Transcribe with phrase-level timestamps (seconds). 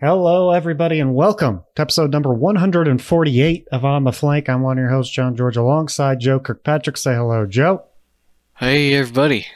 [0.00, 4.48] Hello, everybody, and welcome to episode number 148 of On the Flank.
[4.48, 6.96] I'm one of your hosts, John George, alongside Joe Kirkpatrick.
[6.96, 7.82] Say hello, Joe.
[8.58, 9.48] Hey, everybody.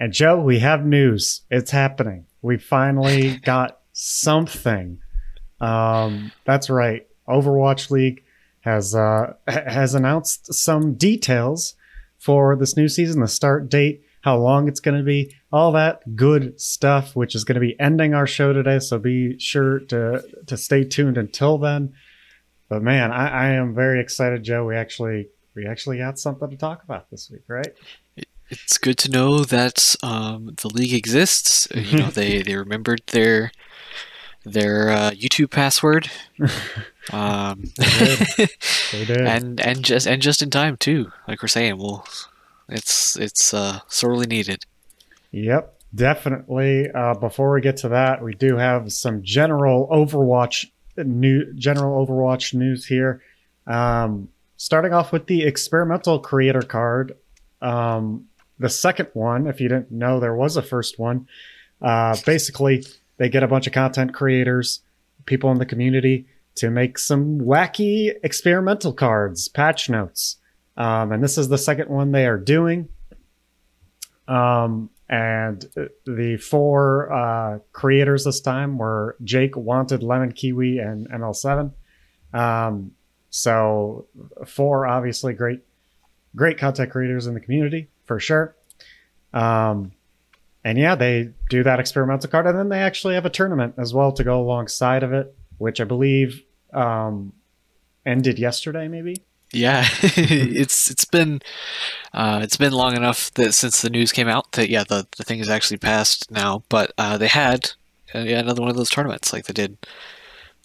[0.00, 1.42] And Joe, we have news.
[1.52, 2.26] It's happening.
[2.42, 4.98] We finally got something.
[5.60, 7.06] Um, that's right.
[7.28, 8.24] Overwatch League
[8.62, 11.76] has uh, has announced some details
[12.18, 16.16] for this new season, the start date, how long it's going to be, all that
[16.16, 18.80] good stuff, which is going to be ending our show today.
[18.80, 21.92] So be sure to to stay tuned until then.
[22.68, 24.66] But man, I, I am very excited, Joe.
[24.66, 27.72] We actually we actually got something to talk about this week, right?
[28.50, 31.68] It's good to know that um, the league exists.
[31.72, 33.52] You know, they they remembered their
[34.44, 36.10] their uh, YouTube password.
[37.12, 38.50] Um, They did.
[38.90, 39.20] They did.
[39.20, 41.12] and and just and just in time too.
[41.28, 42.04] Like we're saying, well,
[42.68, 44.64] it's it's uh, sorely needed.
[45.32, 46.90] Yep, definitely.
[46.90, 50.66] Uh, before we get to that, we do have some general Overwatch
[50.96, 53.22] new general Overwatch news here.
[53.66, 57.16] Um, starting off with the experimental creator card.
[57.60, 58.26] Um,
[58.58, 61.28] the second one, if you didn't know, there was a first one.
[61.82, 62.84] Uh, basically,
[63.18, 64.80] they get a bunch of content creators,
[65.26, 70.36] people in the community, to make some wacky experimental cards, patch notes.
[70.76, 72.88] Um, and this is the second one they are doing.
[74.28, 75.64] Um, and
[76.04, 81.72] the four uh, creators this time were Jake, Wanted, Lemon Kiwi, and ML7.
[82.34, 82.92] Um,
[83.30, 84.06] so
[84.46, 85.60] four obviously great,
[86.34, 88.56] great content creators in the community for sure.
[89.32, 89.92] Um,
[90.64, 93.94] and yeah, they do that experimental card, and then they actually have a tournament as
[93.94, 97.32] well to go alongside of it, which I believe um,
[98.04, 99.22] ended yesterday, maybe.
[99.52, 101.40] Yeah, it's it's been
[102.12, 105.24] uh, it's been long enough that since the news came out that yeah the the
[105.24, 106.64] thing is actually passed now.
[106.68, 107.70] But uh, they had
[108.14, 109.78] uh, yeah, another one of those tournaments like they did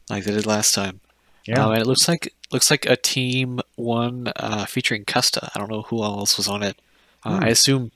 [0.10, 1.00] like they did last time.
[1.46, 5.50] Yeah, Um, and it looks like looks like a team one uh, featuring Custa.
[5.56, 6.80] I don't know who else was on it.
[7.24, 7.44] Uh, Hmm.
[7.46, 7.92] I assume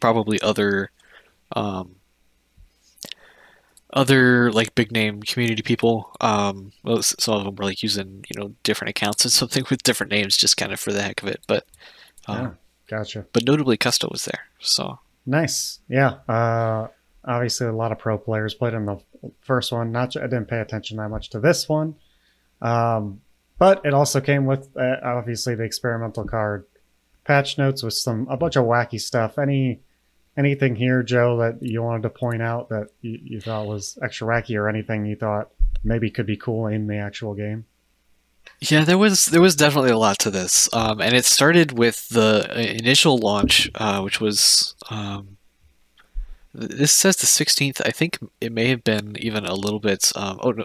[0.00, 0.90] probably other
[1.54, 1.96] um,
[3.92, 6.14] other like big name community people.
[6.20, 9.82] Um, well, some of them were like using you know different accounts and something with
[9.82, 11.40] different names just kind of for the heck of it.
[11.46, 11.66] But
[12.26, 12.50] um, yeah,
[12.98, 13.26] gotcha.
[13.32, 14.46] but notably Custa was there.
[14.60, 15.80] So Nice.
[15.88, 16.18] Yeah.
[16.28, 16.88] Uh,
[17.24, 18.98] obviously, a lot of pro players played in the
[19.40, 19.92] first one.
[19.92, 21.94] Not, I didn't pay attention that much to this one,
[22.62, 23.20] um,
[23.58, 26.64] but it also came with uh, obviously the experimental card
[27.24, 29.38] patch notes with some a bunch of wacky stuff.
[29.38, 29.80] Any
[30.36, 34.26] anything here, Joe, that you wanted to point out that you, you thought was extra
[34.26, 35.50] wacky, or anything you thought
[35.84, 37.64] maybe could be cool in the actual game?
[38.60, 42.08] Yeah, there was there was definitely a lot to this, um, and it started with
[42.10, 45.38] the initial launch, uh, which was um,
[46.52, 47.80] this says the 16th.
[47.84, 50.12] I think it may have been even a little bit.
[50.14, 50.64] Um, oh no,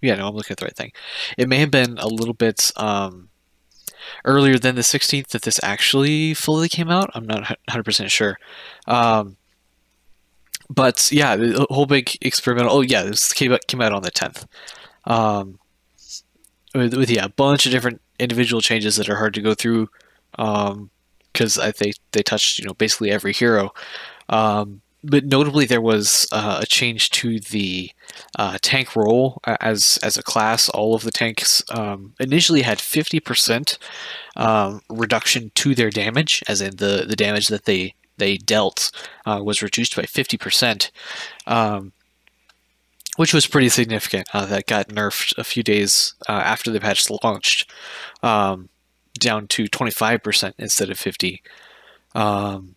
[0.00, 0.92] yeah, no, I'm looking at the right thing.
[1.38, 3.28] It may have been a little bit um,
[4.24, 7.10] earlier than the 16th that this actually fully came out.
[7.14, 8.38] I'm not 100% sure.
[8.86, 9.36] Um,
[10.70, 12.72] but yeah, the whole big experimental.
[12.72, 14.46] Oh yeah, this came out, came out on the 10th.
[15.04, 15.58] Um,
[16.74, 19.88] with, with yeah, a bunch of different individual changes that are hard to go through,
[20.32, 23.72] because I think they touched you know basically every hero.
[24.28, 27.90] Um, but notably, there was uh, a change to the
[28.38, 30.68] uh, tank role as as a class.
[30.68, 33.78] All of the tanks um, initially had fifty percent
[34.36, 38.90] um, reduction to their damage, as in the the damage that they they dealt
[39.26, 40.90] uh, was reduced by fifty percent.
[41.46, 41.92] Um,
[43.16, 44.28] which was pretty significant.
[44.32, 47.70] Uh, that got nerfed a few days uh, after the patch launched,
[48.24, 48.68] um,
[49.20, 51.40] down to 25% instead of 50.
[52.16, 52.73] Um,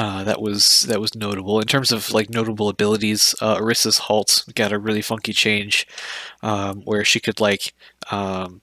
[0.00, 3.34] uh, that was that was notable in terms of like notable abilities.
[3.38, 5.86] Uh, Orisa's halt got a really funky change,
[6.42, 7.74] um, where she could like
[8.10, 8.62] um,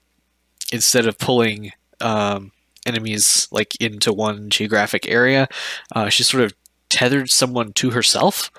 [0.71, 2.51] instead of pulling um,
[2.87, 5.47] enemies like into one geographic area,
[5.95, 6.55] uh, she sort of
[6.89, 8.51] tethered someone to herself.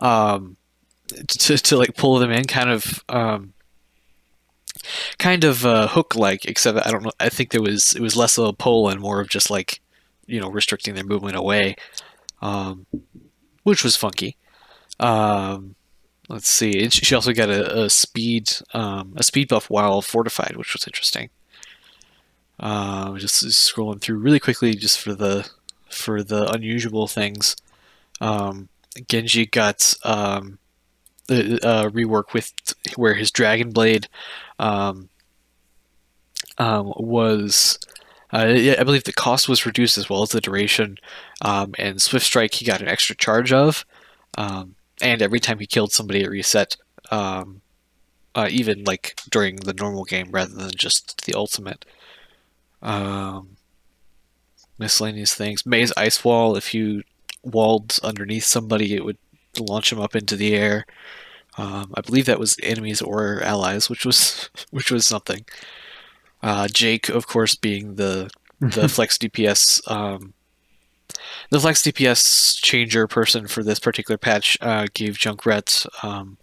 [0.00, 0.56] Um,
[1.06, 3.54] to, to like pull them in kind of um
[5.18, 8.14] kind of uh hook like except i don't know i think there was it was
[8.14, 9.80] less of a pull and more of just like
[10.26, 11.74] you know restricting their movement away
[12.42, 12.86] um
[13.62, 14.36] which was funky.
[15.00, 15.74] Um
[16.28, 16.82] let's see.
[16.82, 20.86] And she also got a, a speed um a speed buff while fortified which was
[20.86, 21.30] interesting.
[22.60, 25.48] Um just scrolling through really quickly just for the
[25.90, 27.56] for the unusual things.
[28.20, 28.68] Um
[29.08, 30.58] genji got um
[31.28, 32.52] the uh, rework with
[32.96, 34.08] where his dragon blade
[34.58, 35.08] um,
[36.56, 37.78] um, was
[38.32, 40.98] uh, I believe the cost was reduced as well as the duration
[41.42, 43.84] um, and swift strike he got an extra charge of
[44.36, 46.76] um, and every time he killed somebody it reset
[47.10, 47.62] um,
[48.34, 51.84] uh, even like during the normal game rather than just the ultimate.
[52.82, 53.56] Um,
[54.78, 55.66] miscellaneous things.
[55.66, 56.56] Mei's ice wall.
[56.56, 57.02] If you
[57.42, 59.18] walled underneath somebody, it would
[59.58, 60.86] launch them up into the air.
[61.56, 65.44] Um, I believe that was enemies or allies, which was which was something.
[66.42, 68.30] Uh, Jake, of course, being the
[68.60, 70.34] the flex DPS um,
[71.50, 76.38] the flex DPS changer person for this particular patch uh, gave Junkrat um,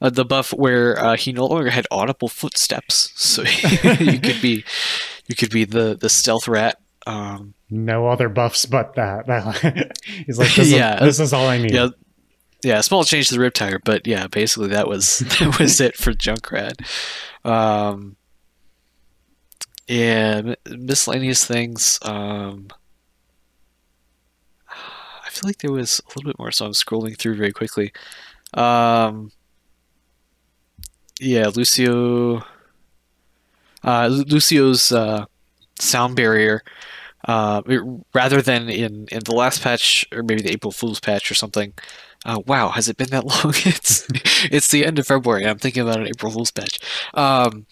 [0.00, 3.42] uh, the buff where uh, he no longer had audible footsteps, so
[4.00, 4.64] you could be
[5.26, 6.78] you could be the the stealth rat.
[7.06, 9.24] Um, no other buffs but that.
[10.26, 11.72] He's like, this, yeah, is, this is all I need.
[11.72, 11.88] Yeah,
[12.62, 16.12] yeah, small change to the RIP-Tire, but yeah, basically that was that was it for
[16.12, 16.74] Junkrat.
[17.44, 18.16] Um,
[19.90, 21.98] yeah, miscellaneous things.
[22.02, 22.68] Um,
[24.68, 27.92] I feel like there was a little bit more, so I'm scrolling through very quickly.
[28.54, 29.32] Um,
[31.18, 32.44] yeah, Lucio.
[33.82, 35.24] Uh, Lucio's uh,
[35.80, 36.62] sound barrier.
[37.26, 37.82] Uh, it,
[38.14, 41.74] rather than in, in the last patch or maybe the April Fool's patch or something.
[42.24, 43.52] Uh, wow, has it been that long?
[43.66, 44.06] it's
[44.44, 45.46] it's the end of February.
[45.46, 46.78] I'm thinking about an April Fool's patch.
[47.14, 47.66] Um,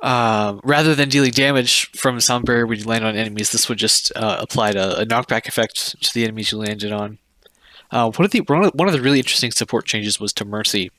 [0.00, 3.78] uh, rather than dealing damage from sound barrier when you land on enemies, this would
[3.78, 7.18] just uh, apply a, a, knockback effect to the enemies you landed on.
[7.90, 10.90] Uh, one of the one of the really interesting support changes was to Mercy.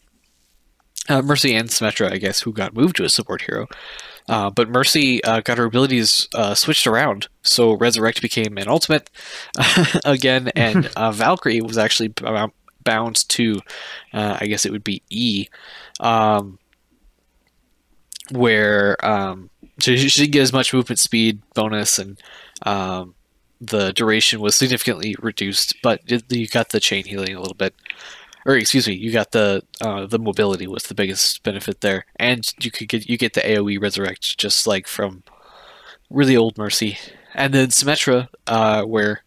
[1.09, 3.67] Uh, Mercy and Symmetra, I guess, who got moved to a support hero.
[4.27, 9.09] Uh, but Mercy uh, got her abilities switched around, so Resurrect became an ultimate
[10.05, 12.13] again, and Valkyrie was actually
[12.83, 13.61] bound to,
[14.11, 15.47] I guess it would be E.
[15.99, 16.59] Um,
[18.31, 22.19] where um, she didn't get as much movement speed bonus and
[22.63, 23.15] um,
[23.61, 26.01] the duration was significantly reduced, but
[26.31, 27.73] you got the chain healing a little bit.
[28.45, 32.49] Or excuse me, you got the uh, the mobility was the biggest benefit there, and
[32.61, 35.23] you could get you get the AOE resurrect just like from
[36.09, 36.97] really old Mercy,
[37.33, 39.23] and then Symmetra, uh, where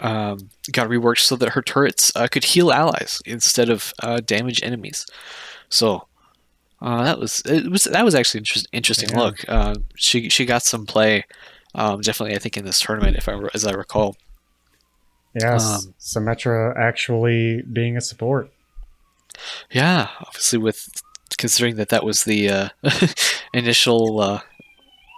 [0.00, 4.60] um, got reworked so that her turrets uh, could heal allies instead of uh, damage
[4.62, 5.06] enemies.
[5.68, 6.08] So
[6.82, 9.18] uh, that was it was that was actually an interesting yeah.
[9.18, 9.44] look.
[9.48, 11.24] Uh, she she got some play,
[11.76, 14.16] um, definitely I think in this tournament if I as I recall.
[15.40, 18.50] Yes, um, Symmetra actually being a support.
[19.70, 20.88] Yeah, obviously with
[21.38, 22.68] considering that that was the uh,
[23.54, 24.40] initial uh,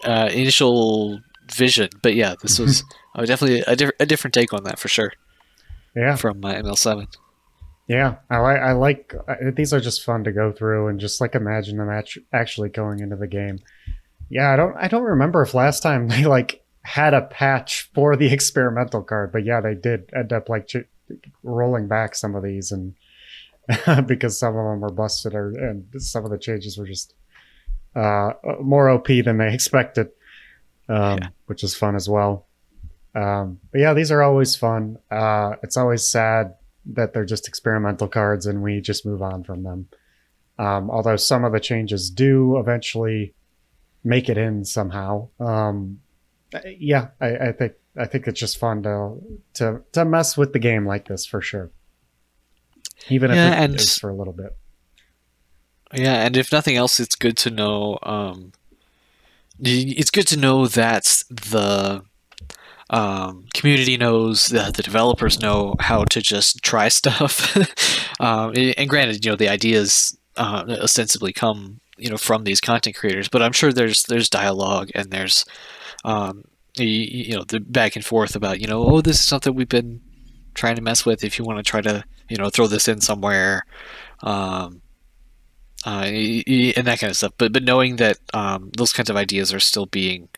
[0.05, 1.21] uh, initial
[1.51, 2.85] vision, but yeah, this was
[3.15, 5.15] uh, definitely a, diff- a different take on that for sure.
[5.97, 7.07] Yeah, from ML7.
[7.87, 8.61] Yeah, I like.
[8.61, 9.15] I like.
[9.57, 11.91] These are just fun to go through and just like imagine them
[12.33, 13.59] actually going into the game.
[14.31, 14.75] Yeah, I don't.
[14.77, 19.33] I don't remember if last time they like had a patch for the experimental card,
[19.33, 20.89] but yeah, they did end up like ch-
[21.43, 22.95] rolling back some of these and
[24.07, 27.15] because some of them were busted or and some of the changes were just
[27.95, 28.33] uh,
[28.63, 30.09] more OP than they expected,
[30.89, 31.29] um, yeah.
[31.47, 32.47] which is fun as well.
[33.15, 34.99] Um, but yeah, these are always fun.
[35.11, 36.55] Uh, it's always sad
[36.87, 39.89] that they're just experimental cards and we just move on from them.
[40.59, 43.35] Um, although some of the changes do eventually
[44.05, 45.29] make it in somehow.
[45.41, 46.01] Um,
[46.79, 49.17] yeah, I, I, think I think it's just fun to
[49.55, 51.71] to to mess with the game like this for sure.
[53.09, 54.57] Even if yeah, it and, is for a little bit.
[55.93, 57.99] Yeah, and if nothing else, it's good to know.
[58.03, 58.53] Um,
[59.61, 62.05] it's good to know that the
[62.91, 67.57] um, community knows, the, the, developers know how to just try stuff.
[68.21, 72.97] um, and granted, you know, the ideas uh, ostensibly come, you know, from these content
[72.97, 75.45] creators, but I'm sure there's there's dialogue and there's,
[76.05, 76.45] um,
[76.77, 79.69] you, you know, the back and forth about, you know, oh, this is something we've
[79.69, 80.01] been
[80.55, 81.25] trying to mess with.
[81.25, 83.65] If you want to try to, you know, throw this in somewhere,
[84.23, 84.83] um,
[85.87, 87.33] uh, and that kind of stuff.
[87.39, 90.29] But but knowing that um, those kinds of ideas are still being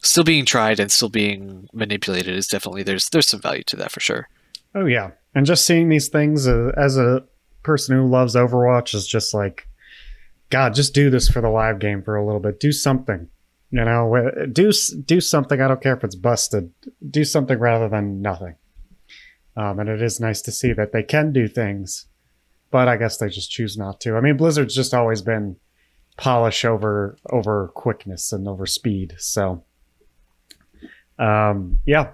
[0.00, 3.90] still being tried and still being manipulated is definitely there's there's some value to that
[3.90, 4.28] for sure.
[4.74, 7.24] Oh yeah, and just seeing these things uh, as a
[7.62, 9.68] person who loves Overwatch is just like,
[10.50, 12.60] God, just do this for the live game for a little bit.
[12.60, 13.28] Do something,
[13.70, 14.30] you know.
[14.52, 14.72] Do
[15.04, 15.60] do something.
[15.60, 16.72] I don't care if it's busted.
[17.10, 18.56] Do something rather than nothing.
[19.56, 22.06] Um, and it is nice to see that they can do things,
[22.70, 24.16] but I guess they just choose not to.
[24.16, 25.56] I mean, Blizzard's just always been
[26.16, 29.64] polish over over quickness and over speed, so
[31.18, 32.10] um, yeah,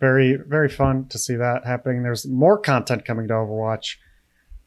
[0.00, 2.02] very very fun to see that happening.
[2.02, 3.96] There's more content coming to Overwatch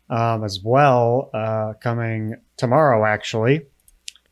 [0.10, 3.66] um, as well, uh, coming tomorrow actually,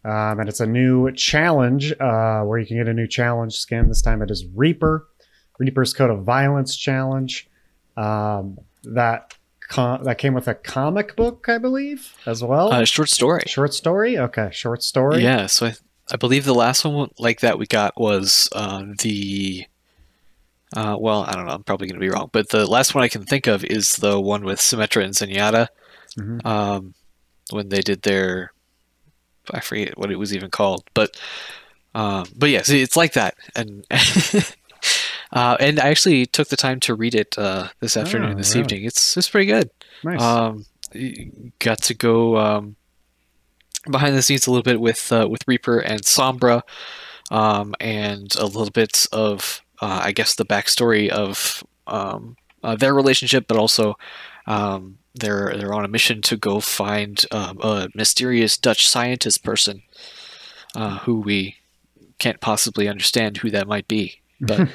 [0.04, 3.88] um, and it's a new challenge uh, where you can get a new challenge skin.
[3.88, 5.08] This time it is Reaper,
[5.58, 7.50] Reaper's Code of Violence challenge.
[7.98, 9.36] Um, that
[9.70, 12.74] com- that came with a comic book, I believe, as well.
[12.74, 13.44] Uh, short story.
[13.48, 14.18] short story.
[14.18, 15.24] Okay, short story.
[15.24, 15.74] Yeah, so I,
[16.12, 19.66] I believe the last one like that we got was uh, the.
[20.76, 21.54] Uh, well, I don't know.
[21.54, 23.96] I'm probably going to be wrong, but the last one I can think of is
[23.98, 25.68] the one with Symmetra and Zenyatta.
[26.18, 26.46] Mhm.
[26.46, 26.94] Um,
[27.52, 28.52] when they did their,
[29.52, 31.18] I forget what it was even called, but,
[31.96, 33.84] um, but yeah, see, it's like that, and
[35.32, 38.56] uh, and I actually took the time to read it uh, this afternoon, Oh, this
[38.56, 38.84] evening.
[38.84, 39.72] It's it's pretty good.
[40.04, 40.22] Nice.
[40.22, 40.66] Um,
[41.60, 42.76] got to go um,
[43.90, 46.62] behind the scenes a little bit with uh, with Reaper and Sombra,
[47.32, 52.94] um, and a little bit of uh, I guess the backstory of um, uh, their
[52.94, 53.98] relationship, but also
[54.48, 59.84] um, they're they're on a mission to go find um, a mysterious Dutch scientist person
[60.76, 61.56] uh, who we
[62.18, 64.68] can't possibly understand who that might be, but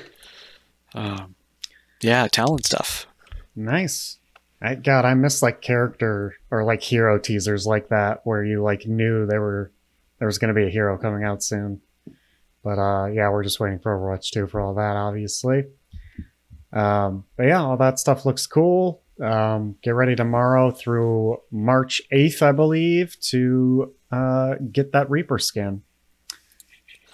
[0.95, 1.35] um,
[2.01, 3.07] yeah, talent stuff.
[3.55, 4.19] Nice.
[4.65, 8.87] I God, I miss like character or like hero teasers like that where you like
[8.87, 9.71] knew there were
[10.19, 11.81] there was gonna be a hero coming out soon.
[12.63, 15.65] But uh yeah, we're just waiting for Overwatch 2 for all that, obviously.
[16.73, 19.03] Um but yeah, all that stuff looks cool.
[19.21, 25.83] Um get ready tomorrow through March 8th, I believe, to uh get that Reaper skin.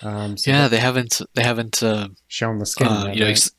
[0.03, 2.87] Um so Yeah, they haven't they haven't uh, shown the skin.
[2.87, 3.33] uh, yet, you know right?
[3.33, 3.51] ex-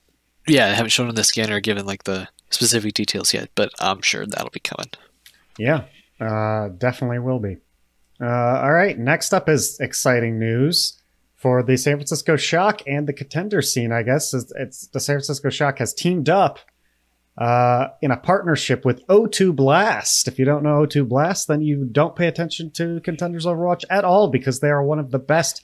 [0.47, 4.01] yeah they haven't shown the scanner or given like the specific details yet, but I'm
[4.01, 4.91] sure that'll be coming.
[5.57, 5.85] Yeah,
[6.19, 7.57] uh, definitely will be.
[8.19, 11.01] Uh, all right, next up is exciting news
[11.35, 13.91] for the San Francisco Shock and the contender scene.
[13.91, 16.59] I guess it's, it's the San Francisco Shock has teamed up
[17.37, 20.27] uh, in a partnership with O2 Blast.
[20.27, 24.05] If you don't know O2 Blast, then you don't pay attention to Contenders Overwatch at
[24.05, 25.63] all because they are one of the best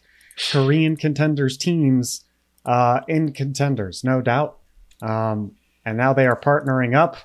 [0.52, 2.24] Korean contenders teams
[2.66, 4.58] uh, in contenders, no doubt.
[5.02, 5.52] Um,
[5.88, 7.16] and now they are partnering up.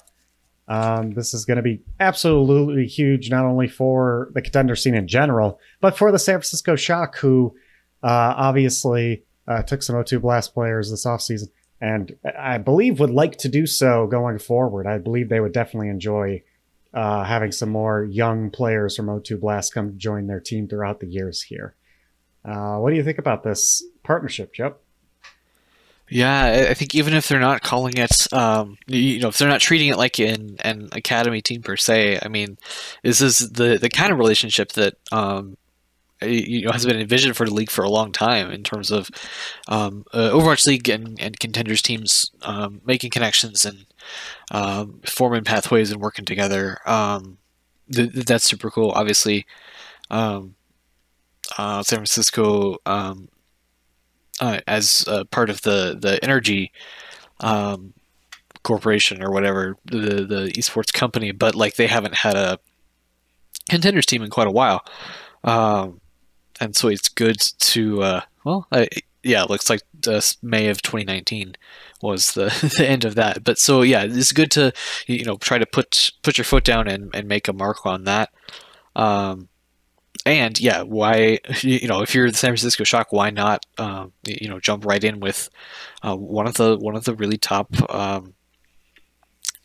[0.69, 5.09] Um, this is going to be absolutely huge, not only for the contender scene in
[5.09, 7.54] general, but for the San Francisco Shock, who
[8.04, 11.49] uh, obviously uh, took some O2 Blast players this offseason
[11.81, 14.87] and I believe would like to do so going forward.
[14.87, 16.45] I believe they would definitely enjoy
[16.95, 21.09] uh, having some more young players from O2 Blast come join their team throughout the
[21.09, 21.75] years here.
[22.45, 24.76] Uh, what do you think about this partnership, Joe?
[26.14, 29.61] Yeah, I- think even if they're not calling it, um, you know, if they're not
[29.62, 32.59] treating it like an, an academy team per se, I mean,
[33.02, 35.57] this is the the kind of relationship that um,
[36.21, 39.11] you know has been envisioned for the league for a long time in terms of
[39.69, 43.87] um, uh, Overwatch League and, and contenders teams um, making connections and
[44.50, 46.78] um, forming pathways and working together.
[46.87, 47.38] Um,
[47.90, 48.90] th- th- that's super cool.
[48.90, 49.47] Obviously,
[51.57, 53.28] uh, San Francisco um,
[54.42, 56.72] uh, as uh, part of the the energy
[57.40, 57.94] um,
[58.64, 62.58] corporation or whatever the the esports company, but like they haven't had a
[63.70, 64.84] contenders team in quite a while,
[65.44, 66.00] um,
[66.61, 68.88] and so it's good to uh, well, I,
[69.22, 71.54] yeah, it looks like uh, May of 2019
[72.00, 72.46] was the
[72.78, 73.44] the end of that.
[73.44, 74.72] But so yeah, it's good to
[75.06, 78.02] you know try to put put your foot down and, and make a mark on
[78.04, 78.30] that.
[78.96, 79.49] Um,
[80.25, 84.49] and yeah, why you know if you're the San Francisco Shock, why not um, you
[84.49, 85.49] know jump right in with
[86.02, 88.35] uh, one of the one of the really top um,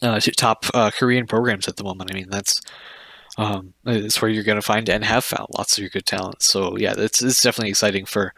[0.01, 2.11] uh, top uh, Korean programs at the moment.
[2.11, 2.61] I mean that's
[3.37, 6.41] um, it's where you're going to find and have found lots of your good talent.
[6.41, 8.33] So yeah, it's it's definitely exciting for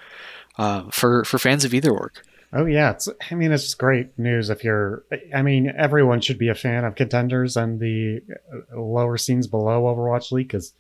[0.58, 2.20] uh, for for fans of either org.
[2.52, 3.08] Oh yeah, it's.
[3.30, 5.04] I mean, it's great news if you're.
[5.34, 8.22] I mean, everyone should be a fan of contenders and the
[8.52, 10.74] uh, lower scenes below Overwatch League because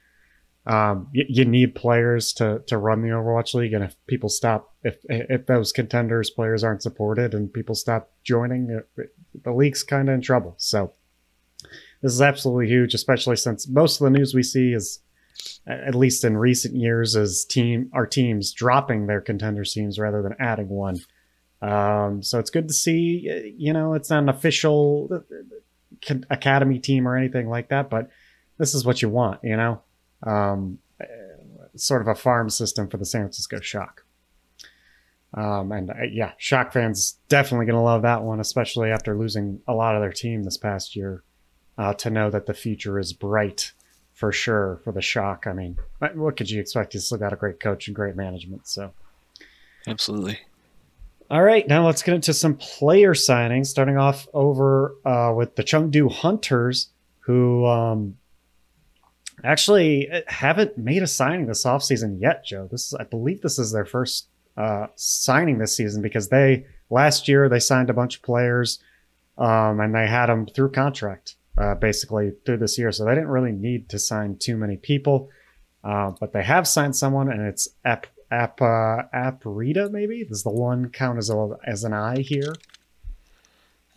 [0.69, 4.73] um, you, you need players to to run the Overwatch League, and if people stop,
[4.83, 9.83] if if those contenders players aren't supported and people stop joining, it, it- the league's
[9.83, 10.55] kind of in trouble.
[10.57, 10.93] So
[12.01, 14.99] this is absolutely huge, especially since most of the news we see is
[15.67, 20.35] at least in recent years is team our teams dropping their contender teams rather than
[20.39, 20.97] adding one.
[21.61, 23.29] Um, so it's good to see.
[23.31, 28.09] uh, You know, it's not an official uh, academy team or anything like that, but
[28.57, 29.39] this is what you want.
[29.43, 29.81] You know,
[30.23, 31.05] um, uh,
[31.75, 34.03] sort of a farm system for the San Francisco Shock.
[35.33, 39.61] Um, and uh, yeah, Shock fans definitely going to love that one, especially after losing
[39.67, 41.23] a lot of their team this past year.
[41.77, 43.71] Uh, to know that the future is bright
[44.13, 45.47] for sure for the Shock.
[45.47, 46.91] I mean, what- what could you expect?
[46.91, 48.67] He's still got a great coach and great management.
[48.67, 48.91] So.
[49.87, 50.39] Absolutely.
[51.31, 53.67] All right, now let's get into some player signings.
[53.67, 58.17] Starting off over uh, with the Chengdu Hunters, who um,
[59.43, 62.67] actually haven't made a signing this offseason yet, Joe.
[62.71, 64.27] This is, I believe, this is their first
[64.57, 68.79] uh, signing this season because they last year they signed a bunch of players
[69.37, 71.35] um, and they had them through contract.
[71.59, 75.29] uh, basically through this year, so they didn't really need to sign too many people.
[75.83, 79.89] Uh, but they have signed someone, and it's App App uh.
[79.89, 82.55] Maybe does the one count as a as an I here?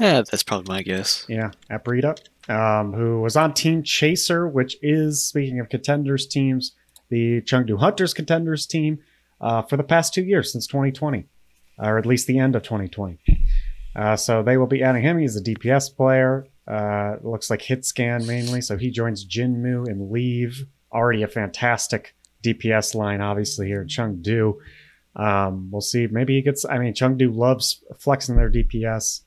[0.03, 1.25] Yeah, that's probably my guess.
[1.29, 2.17] Yeah, App Rita,
[2.49, 6.73] um, who was on Team Chaser, which is speaking of contenders teams,
[7.09, 8.99] the Chengdu Hunters contenders team
[9.41, 11.29] uh, for the past two years since 2020,
[11.79, 13.21] or at least the end of 2020.
[13.95, 15.19] Uh, so they will be adding him.
[15.19, 16.49] He's a DPS player.
[16.67, 18.61] Uh, looks like hit scan mainly.
[18.61, 20.67] So he joins Jinmu and Leave.
[20.93, 24.57] Already a fantastic DPS line, obviously, here at Chengdu.
[25.15, 26.09] Um, we'll see.
[26.09, 29.21] Maybe he gets, I mean, Chengdu loves flexing their DPS.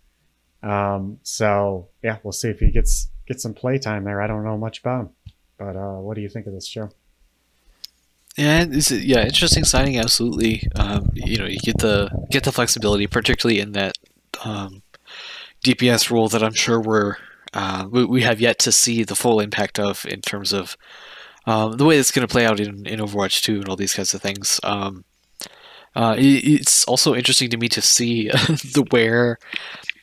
[0.64, 4.22] Um, so yeah, we'll see if he gets, gets some playtime there.
[4.22, 5.10] I don't know much about him,
[5.58, 6.90] but, uh, what do you think of this show?
[8.38, 9.98] Yeah, it's, yeah, interesting signing.
[9.98, 10.68] Absolutely.
[10.76, 13.98] Um, you know, you get the get the flexibility, particularly in that
[14.44, 14.84] um,
[15.64, 17.16] DPS role that I'm sure we're
[17.54, 20.76] uh, we, we have yet to see the full impact of in terms of
[21.48, 23.94] um, the way it's going to play out in, in Overwatch 2 and all these
[23.94, 24.60] kinds of things.
[24.64, 25.06] Um,
[25.96, 29.38] uh, it, it's also interesting to me to see the where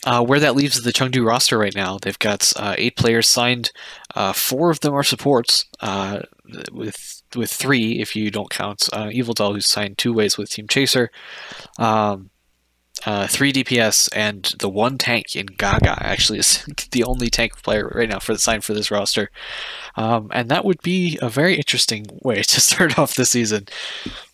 [0.04, 1.98] uh, where that leaves the Chengdu roster right now.
[2.00, 3.70] They've got uh, eight players signed.
[4.14, 6.20] Uh, four of them are supports, uh,
[6.72, 10.68] with with three if you don't count uh, Yveltal, who's signed two ways with Team
[10.68, 11.10] Chaser.
[11.78, 12.30] Um,
[13.04, 17.90] uh, three DPS and the one tank in Gaga actually is the only tank player
[17.94, 19.30] right now for the sign for this roster,
[19.96, 23.66] um, and that would be a very interesting way to start off the season,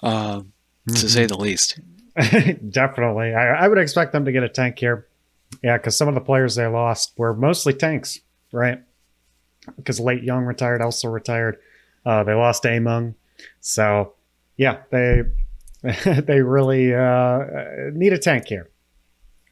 [0.02, 0.94] um, mm-hmm.
[0.94, 1.80] to say the least.
[2.70, 5.06] Definitely, I, I, would expect them to get a tank here.
[5.62, 8.20] Yeah, because some of the players they lost were mostly tanks,
[8.52, 8.80] right?
[9.76, 11.58] Because late Young retired, also retired.
[12.04, 13.14] Uh, they lost Ameng,
[13.60, 14.14] so
[14.56, 15.22] yeah, they
[15.82, 17.44] they really uh,
[17.92, 18.70] need a tank here.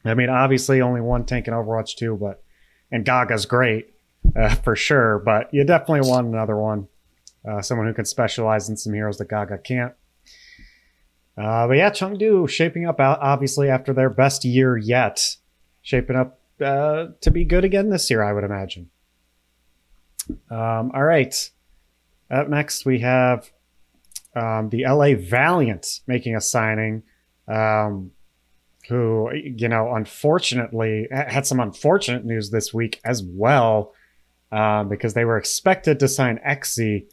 [0.04, 2.42] I mean, obviously, only one tank in Overwatch 2, but
[2.92, 3.92] and Gaga's great
[4.36, 6.88] uh, for sure, but you definitely want another one.
[7.48, 9.94] Uh, someone who can specialize in some heroes that Gaga can't.
[11.38, 15.36] Uh, but yeah, Chengdu shaping up obviously after their best year yet,
[15.86, 18.90] shaping up uh, to be good again this year, I would imagine.
[20.50, 21.49] Um, all right.
[22.28, 23.49] Up next, we have
[24.34, 27.04] um, the LA Valiant making a signing,
[27.46, 28.10] um,
[28.88, 33.94] who, you know, unfortunately had some unfortunate news this week as well,
[34.50, 37.04] um, because they were expected to sign Exe.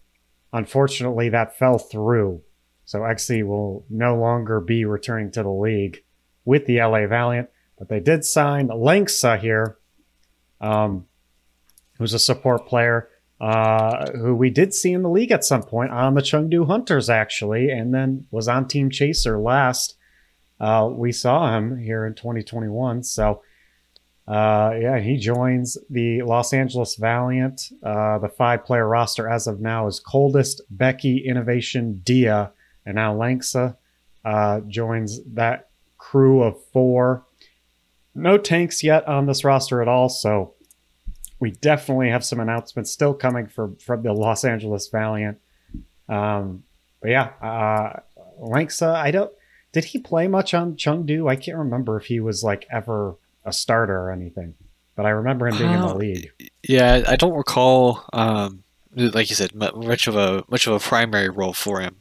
[0.51, 2.41] Unfortunately, that fell through.
[2.85, 6.03] So Exe will no longer be returning to the league
[6.43, 7.49] with the LA Valiant,
[7.83, 9.77] but they did sign Lengsa here,
[10.61, 11.05] um,
[11.97, 13.09] who's a support player
[13.43, 17.09] uh, who we did see in the league at some point on the Chengdu Hunters,
[17.09, 19.97] actually, and then was on Team Chaser last.
[20.61, 23.03] Uh, we saw him here in 2021.
[23.03, 23.41] So,
[24.29, 27.69] uh, yeah, he joins the Los Angeles Valiant.
[27.83, 32.53] Uh, the five player roster as of now is Coldest, Becky, Innovation, Dia,
[32.85, 33.75] and now Lengsa
[34.23, 35.67] uh, joins that
[35.97, 37.25] crew of four.
[38.15, 40.53] No tanks yet on this roster at all, so
[41.39, 45.39] we definitely have some announcements still coming from from the Los Angeles Valiant.
[46.07, 46.63] Um,
[47.01, 47.99] but yeah, uh,
[48.39, 49.31] Lengsa, I don't.
[49.71, 51.29] Did he play much on Chengdu?
[51.29, 54.53] I can't remember if he was like ever a starter or anything,
[54.95, 56.31] but I remember him being uh, in the league.
[56.67, 58.05] Yeah, I don't recall.
[58.13, 58.63] Um,
[58.95, 61.97] like you said, much of a much of a primary role for him.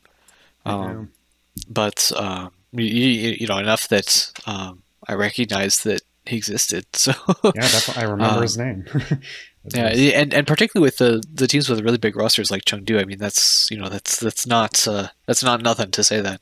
[0.64, 1.11] Um,
[1.57, 1.64] yeah.
[1.68, 6.86] But um, you, you, know enough that um, I recognize that he existed.
[6.94, 7.12] So
[7.44, 8.84] yeah, definitely, I remember um, his name.
[9.74, 10.12] yeah, nice.
[10.12, 13.18] and and particularly with the the teams with really big rosters like Chengdu, I mean
[13.18, 16.40] that's you know that's that's not uh, that's not nothing to say that.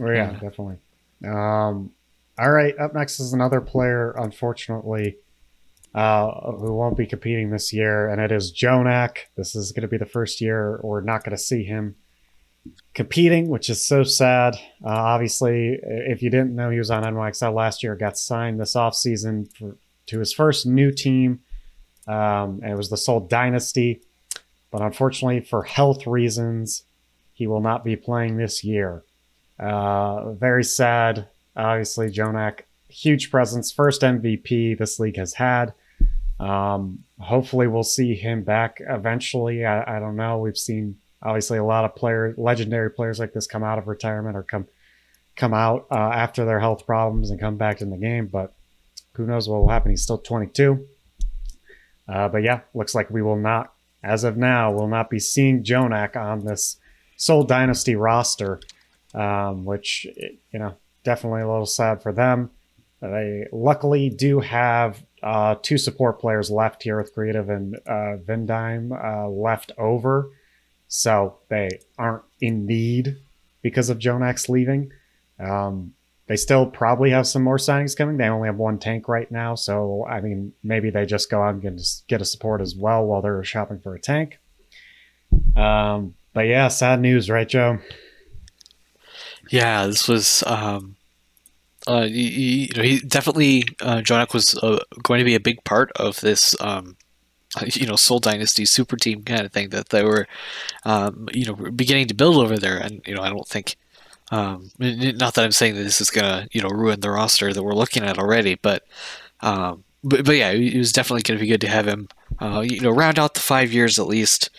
[0.00, 0.32] Oh yeah, yeah.
[0.32, 0.76] definitely.
[1.24, 1.90] Um,
[2.38, 5.18] all right, up next is another player, unfortunately,
[5.94, 9.18] uh, who won't be competing this year, and it is JJoNak.
[9.36, 11.96] This is going to be the first year we're not going to see him
[12.94, 14.56] competing, which is so sad.
[14.84, 18.74] Uh, obviously, if you didn't know, he was on NYXL last year, got signed this
[18.74, 19.48] offseason
[20.06, 21.40] to his first new team.
[22.06, 24.02] Um, and it was the Seoul Dynasty.
[24.70, 26.84] But unfortunately, for health reasons,
[27.32, 29.04] he will not be playing this year.
[29.58, 31.28] Uh, very sad.
[31.56, 35.74] Obviously, JJoNak, huge presence, first MVP this league has had.
[36.40, 39.64] Um, hopefully, we'll see him back eventually.
[39.64, 40.38] I, I don't know.
[40.38, 44.36] We've seen obviously a lot of players, legendary players like this, come out of retirement
[44.36, 44.66] or come
[45.36, 48.26] come out uh, after their health problems and come back in the game.
[48.26, 48.54] But
[49.14, 49.90] who knows what will happen?
[49.90, 50.86] He's still 22.
[52.06, 55.64] Uh, but yeah, looks like we will not, as of now, will not be seeing
[55.64, 56.76] JJoNak on this
[57.16, 58.60] Seoul Dynasty roster,
[59.14, 60.06] um, which
[60.52, 62.50] you know definitely a little sad for them.
[63.00, 68.92] They luckily do have uh, two support players left here with Creative and uh, Vindime
[68.92, 70.30] uh, left over.
[70.88, 73.16] So they aren't in need
[73.62, 74.92] because of JJoNak leaving.
[75.38, 75.94] Um,
[76.26, 78.16] they still probably have some more signings coming.
[78.16, 79.54] They only have one tank right now.
[79.54, 83.20] So, I mean, maybe they just go out and get a support as well while
[83.20, 84.38] they're shopping for a tank.
[85.56, 87.78] Um, but yeah, sad news, right, Joe?
[89.50, 90.96] Yeah, this was um,
[91.86, 92.06] uh,
[92.76, 96.56] know, he definitely uh, JJoNak was uh, going to be a big part of this,
[96.60, 96.96] um,
[97.66, 100.26] you know, Seoul Dynasty super team kind of thing that they were,
[100.84, 102.78] um, you know, beginning to build over there.
[102.78, 103.76] And you know, I don't think,
[104.30, 107.62] um, not that I'm saying that this is gonna, you know, ruin the roster that
[107.62, 108.84] we're looking at already, but,
[109.40, 112.08] um, but, but yeah, it was definitely to be good to have him,
[112.40, 114.50] uh, you know, round out the five years at least,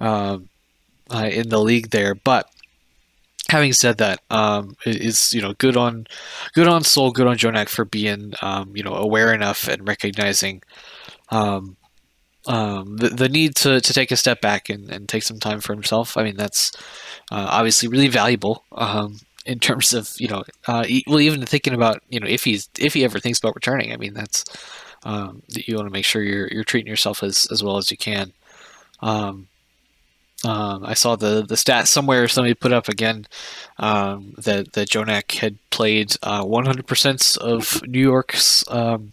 [0.00, 0.48] um,
[1.10, 2.50] uh, in the league there, but
[3.48, 6.06] having said that, um, is you know good on
[6.52, 10.62] good on Seoul, good on JJoNak for being um, you know aware enough and recognizing
[11.30, 11.77] um,
[12.46, 15.60] um, the, the need to, to take a step back and, and take some time
[15.60, 16.16] for himself.
[16.16, 16.72] I mean that's
[17.30, 22.02] uh, obviously really valuable um, in terms of you know uh, well even thinking about
[22.08, 23.92] you know if he's if he ever thinks about returning.
[23.92, 24.44] I mean that's
[25.04, 27.90] um, that you want to make sure you're you're treating yourself as as well as
[27.90, 28.32] you can.
[29.00, 29.48] Um,
[30.44, 33.26] um, I saw the the stat somewhere somebody put up again
[33.78, 39.12] um, that that JJoNak had played uh, 100% of New York's um,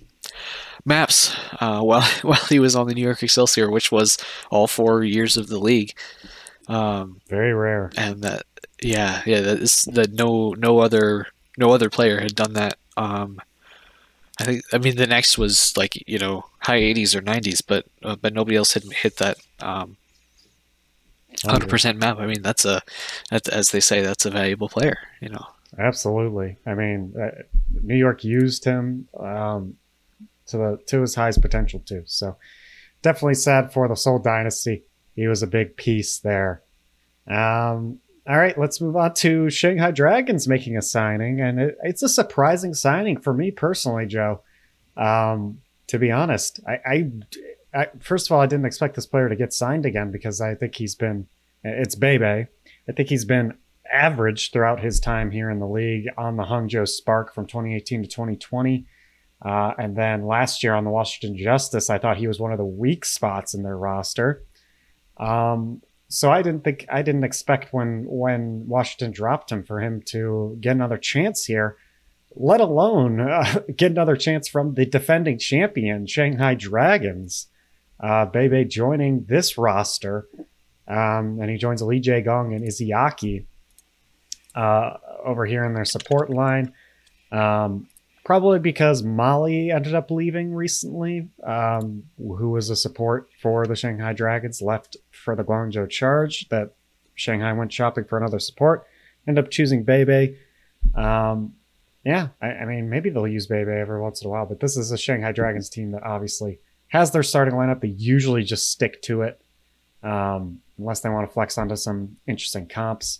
[0.86, 4.17] maps uh, while while he was on the New York Excelsior, which was
[4.50, 5.93] all four years of the league.
[6.67, 8.43] Um, Very rare, and that
[8.82, 12.78] yeah yeah that is that no no other no other player had done that.
[12.98, 13.39] Um,
[14.39, 17.86] I think I mean the next was like you know high 80s or 90s, but
[18.04, 19.38] uh, but nobody else had hit that.
[19.60, 19.98] Um,
[21.43, 22.17] hundred percent map.
[22.19, 22.82] I mean, that's a,
[23.30, 24.98] that's, as they say, that's a valuable player.
[25.19, 25.45] You know.
[25.78, 26.56] Absolutely.
[26.65, 27.41] I mean, uh,
[27.82, 29.76] New York used him um,
[30.48, 32.04] to the to his highest potential too.
[32.06, 32.38] So
[33.02, 34.84] definitely sad for the Seoul Dynasty.
[35.16, 36.62] He was a big piece there.
[37.28, 42.02] Um, all right, let's move on to Shanghai Dragons making a signing, and it, it's
[42.02, 44.42] a surprising signing for me personally, Joe.
[44.98, 47.12] Um, to be honest, I, I
[47.76, 50.56] I, first of all, I didn't expect this player to get signed again because I
[50.56, 51.28] think he's been,
[51.64, 52.26] it's Bebe.
[52.26, 53.58] I think he's been
[53.92, 58.08] average throughout his time here in the league on the Hangzhou Spark from 2018 to
[58.08, 58.86] 2020.
[59.46, 62.58] Uh, and then last year on the Washington Justice, I thought he was one of
[62.58, 64.44] the weak spots in their roster.
[65.18, 70.02] Um, so I didn't think I didn't expect when when Washington dropped him for him
[70.08, 71.78] to get another chance here,
[72.36, 77.48] let alone uh, get another chance from the defending champion Shanghai Dragons
[78.00, 80.28] uh, Bebe joining this roster.
[80.88, 83.46] Um, and he joins Lee Jae Gon and Izayaki
[84.54, 86.74] uh, over here in their support line.
[87.32, 87.88] Um,
[88.26, 94.14] probably because Molly ended up leaving recently, um, who was a support for the Shanghai
[94.14, 96.50] Dragons, left for the Guangzhou Charge.
[96.50, 96.74] That
[97.14, 98.86] Shanghai went shopping for another support,
[99.28, 100.38] ended up choosing Bebe.
[100.96, 101.54] Um,
[102.04, 104.76] yeah, I, I, mean, maybe they'll use Bebe every once in a while, but this
[104.76, 107.82] is a Shanghai Dragons team that obviously has their starting lineup.
[107.82, 109.40] They usually just stick to it,
[110.02, 113.20] um, unless they want to flex onto some interesting comps.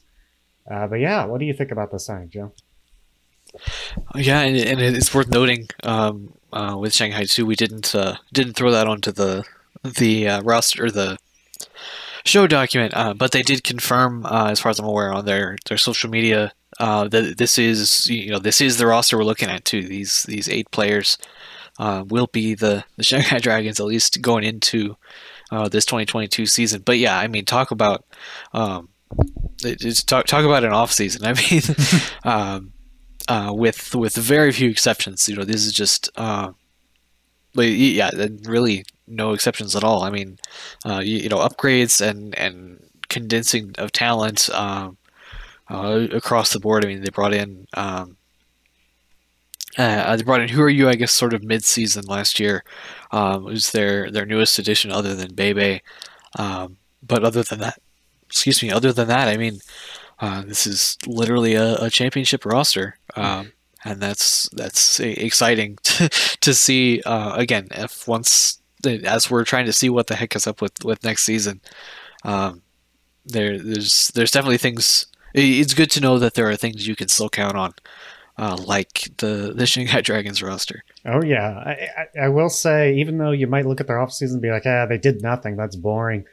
[0.70, 2.52] Uh, but yeah, what do you think about the signing, Joe?
[4.15, 7.46] Yeah, and, and it's worth noting um, uh, with Shanghai too.
[7.46, 9.44] We didn't uh, didn't throw that onto the
[9.84, 11.18] the uh, roster the
[12.26, 15.58] show document, uh, but they did confirm, uh, as far as I'm aware, on their
[15.68, 19.65] their social media that this is you know this is the roster we're looking at
[19.65, 19.84] too.
[19.84, 21.18] These these eight players
[21.80, 24.96] uh, will be the, the Shanghai Dragons at least going into
[25.52, 26.82] uh, this 2022 season.
[26.86, 28.06] But yeah, I mean, talk about
[28.54, 28.89] um,
[29.63, 31.26] it's talk talk about an off season.
[31.26, 31.62] I mean,
[32.24, 32.74] um,
[33.28, 36.52] uh, with with very few exceptions, you know, this is just uh,
[37.56, 38.12] yeah,
[38.44, 40.04] really no exceptions at all.
[40.04, 40.38] I mean,
[40.86, 44.98] uh, you, you, know, upgrades and and condensing of talent um,
[45.70, 46.86] uh, across the board.
[46.86, 47.68] I mean, they brought in.
[47.74, 48.18] Um,
[49.78, 52.64] uh, they brought in Who Are You, I guess, sort of mid-season last year.
[53.12, 55.82] Um, was their their newest addition, other than Bebe.
[56.38, 57.80] Um, but other than that,
[58.28, 59.60] excuse me, other than that, I mean,
[60.19, 63.51] uh, this is literally a, a championship roster, um,
[63.84, 66.10] and that's that's exciting to,
[66.41, 67.01] to see.
[67.06, 70.84] Uh, again, if once as we're trying to see what the heck is up with
[70.84, 71.62] with next season,
[72.23, 72.62] um,
[73.25, 75.08] there there's there's definitely things.
[75.34, 77.73] It's good to know that there are things you can still count on
[78.38, 80.84] uh, like the the Shanghai Dragons roster.
[81.06, 84.34] Oh yeah, I, I, I, will say even though you might look at their offseason
[84.34, 85.56] and be like, ah, they did nothing.
[85.56, 86.25] That's boring.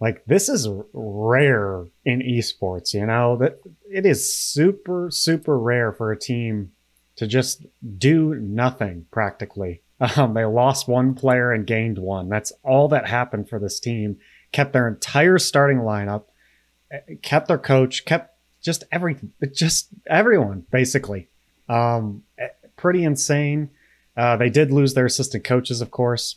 [0.00, 2.94] Like this is rare in esports.
[2.94, 6.72] You know that it is super super rare for a team
[7.16, 7.66] to just
[7.98, 9.82] do nothing practically
[10.16, 12.28] Um, they lost one player and gained one.
[12.28, 14.18] That's all that happened for this team.
[14.52, 16.24] Kept their entire starting lineup,
[16.90, 21.28] eh, kept their coach, kept just everything, just everyone basically.
[21.68, 23.70] Um, eh, pretty insane.
[24.16, 26.36] Uh, they did lose their assistant coaches, of course,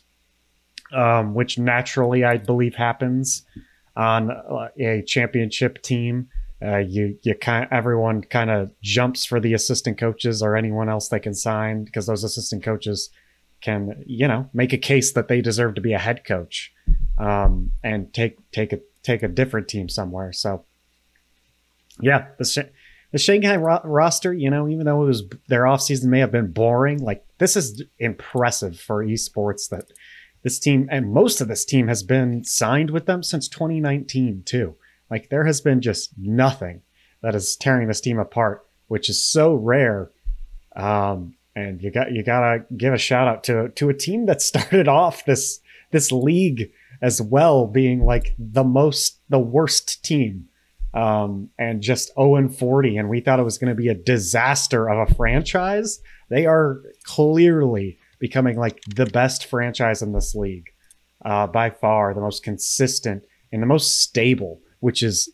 [0.92, 3.44] um, which naturally I believe happens
[3.96, 6.28] on uh, a championship team.
[6.64, 11.08] Uh, you you kind everyone kind of jumps for the assistant coaches or anyone else
[11.08, 13.10] they can sign because those assistant coaches
[13.60, 16.72] can you know make a case that they deserve to be a head coach
[17.18, 20.32] um, and take take a take a different team somewhere.
[20.32, 20.64] So
[22.00, 22.68] yeah, the
[23.12, 26.50] the Shanghai ro- roster, you know, even though it was their offseason may have been
[26.50, 29.84] boring, like this is impressive for esports that
[30.42, 34.74] this team and most of this team has been signed with them since 2019 too.
[35.10, 36.82] Like there has been just nothing
[37.22, 40.10] that is tearing this team apart, which is so rare.
[40.74, 44.42] Um, and you got you gotta give a shout out to to a team that
[44.50, 50.48] started off this this league as well being like the most the worst team
[50.94, 53.94] um, and just 0 and 40 and we thought it was going to be a
[53.94, 60.70] disaster of a franchise they are clearly becoming like the best franchise in this league
[61.24, 65.28] uh, by far, the most consistent and the most stable, which is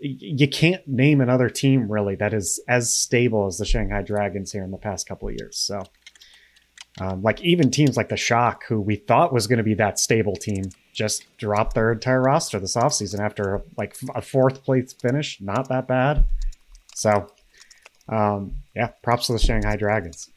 [0.00, 4.64] you can't name another team really that is as stable as the Shanghai Dragons here
[4.64, 5.58] in the past couple of years.
[5.58, 5.82] So,
[6.98, 9.98] um, like even teams like the Shock, who we thought was going to be that
[9.98, 15.42] stable team, just dropped their entire roster this offseason after like a fourth place finish.
[15.42, 16.24] Not that bad.
[16.94, 17.26] So,
[18.08, 20.30] um, yeah, props to the Shanghai Dragons.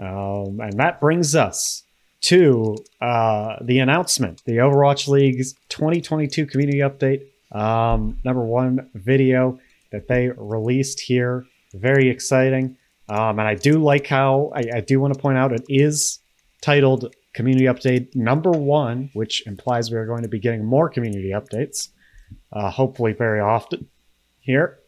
[0.00, 1.82] Um, and that brings us
[2.20, 7.22] to uh, the announcement, the Overwatch League's 2022 community update.
[7.52, 9.58] Um, number one video
[9.92, 11.46] that they released here.
[11.74, 12.76] Very exciting.
[13.08, 16.18] Um, and I do like how I, I do want to point out it is
[16.60, 21.30] titled Community Update Number One, which implies we are going to be getting more community
[21.30, 21.88] updates,
[22.52, 23.88] uh, hopefully very often
[24.40, 24.78] here.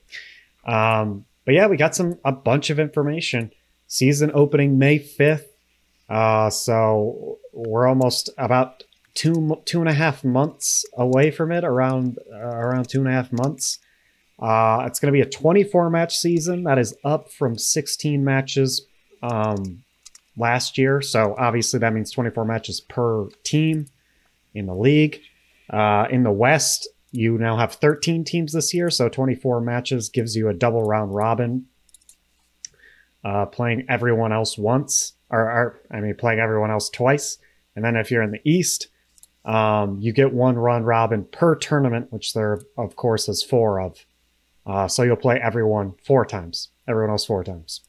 [0.67, 3.53] Um, but yeah, we got some a bunch of information
[3.91, 5.47] season opening May 5th.
[6.09, 12.19] Uh, so we're almost about two two and a half months away from it, around
[12.33, 13.79] uh, around two and a half months.
[14.39, 18.87] Uh, it's going to be a 24 match season that is up from 16 matches
[19.23, 19.83] um,
[20.37, 21.03] last year.
[21.03, 23.87] So obviously that means 24 matches per team
[24.55, 25.21] in the league.
[25.69, 30.35] Uh, in the West, you now have 13 teams this year, so 24 matches gives
[30.35, 31.67] you a double round robin
[33.25, 37.39] uh, playing everyone else once, or, or, I mean, playing everyone else twice.
[37.77, 38.89] And then if you're in the East,
[39.45, 44.05] um, you get one run robin per tournament, which there, of course, is four of.
[44.67, 47.81] Uh, so you'll play everyone four times, everyone else four times.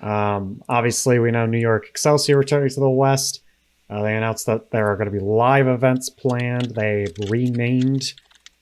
[0.00, 3.42] Um, obviously, we know New York Excelsior returning to the West.
[3.88, 6.74] Uh, they announced that there are going to be live events planned.
[6.74, 8.12] They've renamed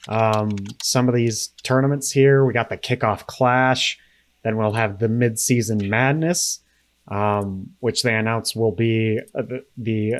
[0.08, 0.50] um,
[0.82, 2.44] some of these tournaments here.
[2.44, 3.98] We got the Kickoff Clash,
[4.42, 6.60] then we'll have the mid-season madness,
[7.08, 10.14] um, which they announce will be uh, the, the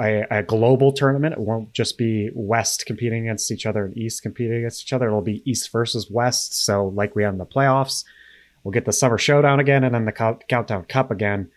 [0.00, 1.34] a, a, global tournament.
[1.34, 5.06] It won't just be West competing against each other and East competing against each other.
[5.06, 6.64] It'll be East versus West.
[6.64, 8.04] So like we have in the playoffs,
[8.64, 11.50] we'll get the Summer Showdown again, and then the Countdown Cup again,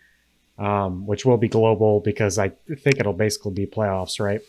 [0.58, 4.40] um, which will be global because I think it'll basically be playoffs, right?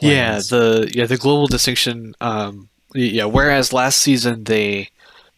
[0.00, 2.14] Yeah, the yeah the global distinction.
[2.20, 4.90] Um, yeah, whereas last season they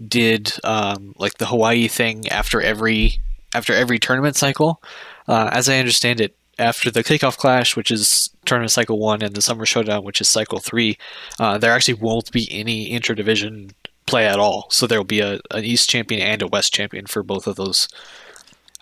[0.06, 3.20] did um, like the Hawaii thing after every
[3.54, 4.82] after every tournament cycle.
[5.28, 9.34] Uh, as I understand it, after the kickoff clash, which is tournament cycle one, and
[9.34, 10.98] the summer showdown, which is cycle three,
[11.38, 13.72] uh, there actually won't be any interdivision
[14.06, 14.66] play at all.
[14.70, 17.56] So there will be a an East champion and a West champion for both of
[17.56, 17.88] those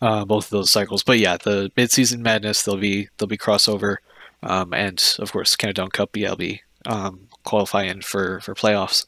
[0.03, 1.03] uh, both of those cycles.
[1.03, 3.97] But yeah, the midseason madness there'll be there'll be crossover,
[4.43, 9.07] um, and of course Countdown Cup BLB um, qualifying for for playoffs.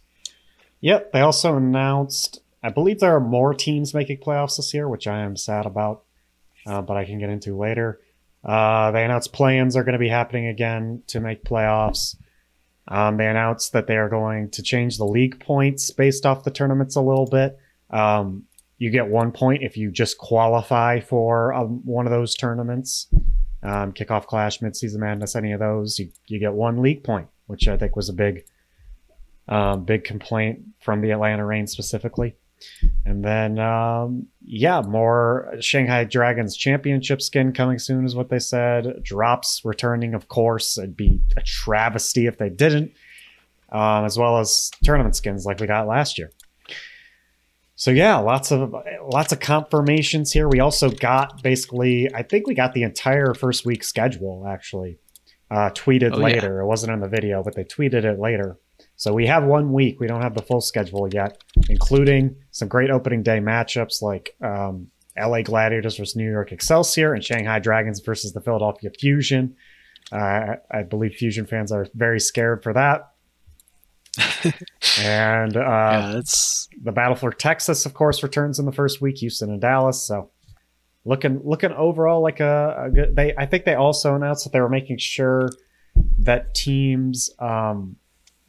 [0.81, 2.41] Yep, they also announced.
[2.63, 6.03] I believe there are more teams making playoffs this year, which I am sad about,
[6.67, 8.01] uh, but I can get into later.
[8.45, 12.17] Uh, they announced play-ins are going to be happening again to make playoffs.
[12.89, 16.51] Um, they announced that they are going to change the league points based off the
[16.51, 17.59] tournaments a little bit.
[17.91, 18.45] Um,
[18.79, 23.09] you get one point if you just qualify for um, one of those tournaments.
[23.63, 27.67] Um, kickoff clash, midseason madness, any of those, you, you get one league point, which
[27.67, 28.45] I think was a big
[29.49, 32.37] um, big complaint from the Atlanta Reign specifically.
[33.05, 39.03] And then, um, yeah, more Shanghai Dragons championship skin coming soon is what they said.
[39.03, 40.79] Drops returning, of course.
[40.79, 42.93] It'd be a travesty if they didn't,
[43.71, 46.33] um, as well as tournament skins like we got last year.
[47.79, 48.75] So yeah, lots of
[49.13, 50.49] lots of confirmations here.
[50.49, 54.99] We also got basically, I think we got the entire first week schedule actually
[55.51, 56.61] uh, tweeted Oh, later.
[56.61, 58.57] It wasn't in the video, but they tweeted it later.
[58.97, 60.01] So we have one week.
[60.01, 64.89] We don't have the full schedule yet, including some great opening day matchups like um,
[65.19, 69.55] LA Gladiators versus New York Excelsior and Shanghai Dragons versus the Philadelphia Fusion.
[70.11, 73.13] Uh, I believe Fusion fans are very scared for that.
[74.99, 79.19] and uh, yeah, it's the battle for Texas, of course, returns in the first week.
[79.19, 80.07] Houston and Dallas.
[80.07, 80.31] So
[81.05, 83.15] looking looking overall like a, a good.
[83.15, 85.51] They I think they also announced that they were making sure
[86.21, 87.97] that teams um,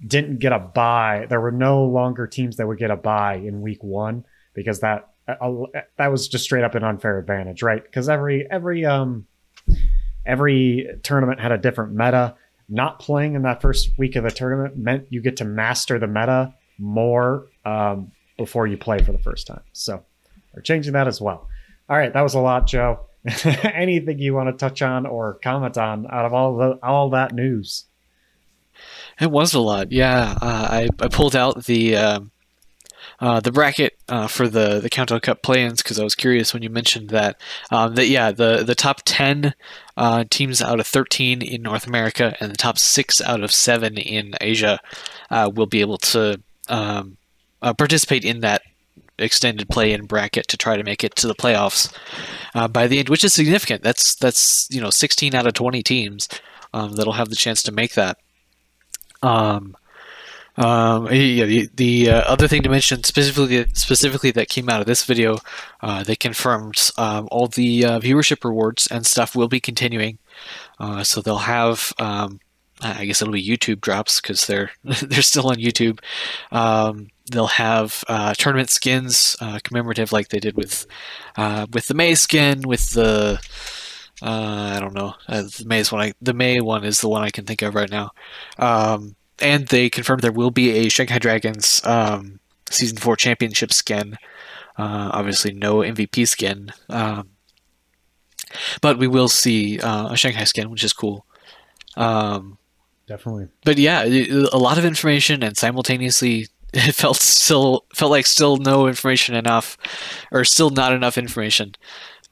[0.06, 1.26] didn't get a bye.
[1.30, 5.10] There were no longer teams that would get a bye in week one because that
[5.28, 7.84] that was just straight up an unfair advantage, right?
[7.84, 9.26] Because every every um
[10.26, 12.36] every tournament had a different meta.
[12.70, 16.08] Not playing in that first week of the tournament meant you get to master the
[16.08, 19.62] meta more um, before you play for the first time.
[19.72, 20.04] So
[20.54, 21.48] we're changing that as well.
[21.90, 23.06] All right, that was a lot, Joe.
[23.64, 27.34] Anything you want to touch on or comment on out of all the all that
[27.34, 27.86] news?
[29.20, 30.38] It was a lot, yeah.
[30.42, 32.32] Uh, I I pulled out the um,
[33.20, 36.62] uh, the bracket uh, for the the Countdown Cup play-ins because I was curious when
[36.64, 37.40] you mentioned that.
[37.72, 39.54] Um, that yeah, the the top ten
[39.96, 43.98] uh, teams out of thirteen in North America and the top six out of seven
[43.98, 44.80] in Asia
[45.32, 47.18] uh, will be able to um,
[47.62, 48.62] uh, participate in that
[49.20, 51.92] extended play-in bracket to try to make it to the playoffs
[52.54, 53.82] uh, by the end, which is significant.
[53.82, 56.28] That's that's you know sixteen out of twenty teams
[56.74, 58.18] um, that'll have the chance to make that.
[59.22, 59.76] Um,
[60.58, 64.88] um, yeah, the, the uh, other thing to mention specifically specifically that came out of
[64.88, 65.38] this video,
[65.82, 70.18] uh, they confirmed um, all the uh, viewership rewards and stuff will be continuing.
[70.80, 72.40] Uh, so they'll have, um,
[72.82, 76.00] I guess it'll be YouTube drops because they're they're still on YouTube.
[76.52, 80.88] Um, they'll have uh, tournament skins uh, commemorative like they did with
[81.36, 83.40] uh, with the May skin with the.
[84.22, 85.14] Uh, I don't know.
[85.28, 86.02] Uh, the May's one.
[86.02, 88.12] I, the May one is the one I can think of right now.
[88.58, 94.18] Um, and they confirmed there will be a Shanghai Dragons um, season four championship skin.
[94.78, 97.30] Uh, obviously, no MVP skin, um,
[98.82, 101.26] but we will see uh, a Shanghai skin, which is cool.
[101.96, 102.60] Um,
[103.08, 103.48] Definitely.
[103.66, 108.88] but yeah, a lot of information, and simultaneously, it felt still felt like still no
[108.88, 109.78] information enough,
[110.32, 111.74] or still not enough information.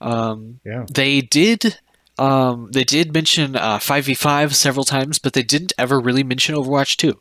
[0.02, 0.86] Um, Yeah.
[0.92, 1.80] they did
[2.18, 6.96] um, they did mention uh, 5v5 several times, but they didn't ever really mention Overwatch
[6.96, 7.20] 2,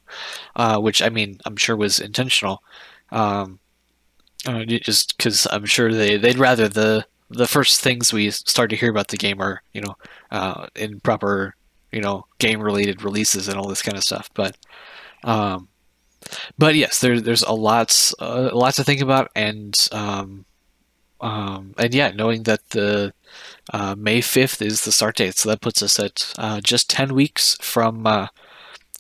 [0.55, 2.63] uh, which I mean I'm sure was intentional.
[3.11, 3.59] Um,
[4.47, 8.77] uh, just because I'm sure they they'd rather the the first things we start to
[8.77, 9.97] hear about the game are you know
[10.31, 11.55] uh, in proper
[11.91, 14.29] you know game related releases and all this kind of stuff.
[14.35, 14.57] But
[15.25, 15.69] um,
[16.59, 20.45] but yes, there, there's a lot uh, a lot to think about and um,
[21.25, 23.15] um, and yeah, knowing that the
[23.73, 27.15] uh, May 5th is the start date, so that puts us at uh, just 10
[27.15, 28.27] weeks from uh,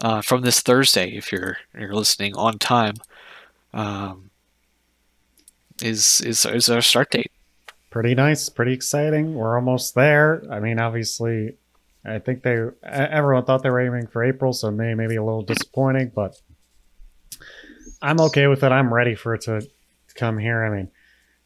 [0.01, 2.95] uh, from this Thursday, if you're you're listening on time,
[3.75, 4.31] um,
[5.83, 7.31] is is is our start date.
[7.91, 8.49] Pretty nice.
[8.49, 9.35] Pretty exciting.
[9.35, 10.43] We're almost there.
[10.51, 11.57] I mean, obviously,
[12.07, 15.43] I think they everyone thought they were aiming for April, so May maybe a little
[15.43, 16.41] disappointing, but
[18.01, 18.73] I'm okay with it.
[18.73, 19.69] I'm ready for it to
[20.15, 20.65] come here.
[20.65, 20.89] I mean,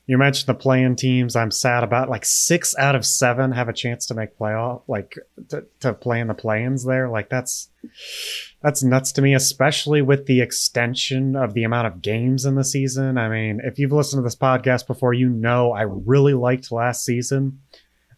[0.09, 1.37] you mentioned the playing teams.
[1.37, 5.19] I'm sad about like six out of seven have a chance to make playoff, like
[5.51, 7.11] to, to play in the play-ins there.
[7.11, 7.69] Like that's
[8.63, 12.65] that's nuts to me, especially with the extension of the amount of games in the
[12.65, 13.19] season.
[13.19, 17.05] I mean, if you've listened to this podcast before, you know I really liked last
[17.05, 17.61] season.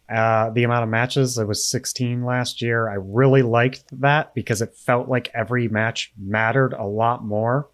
[0.09, 2.89] Uh, the amount of matches, it was 16 last year.
[2.89, 7.69] I really liked that because it felt like every match mattered a lot more.